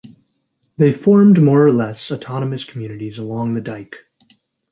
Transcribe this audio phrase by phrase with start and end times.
[0.77, 3.97] They formed more or less autonomous communities along the dike.